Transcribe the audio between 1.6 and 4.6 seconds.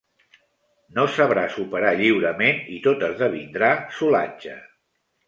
operar lliurement i tot esdevindrà solatge.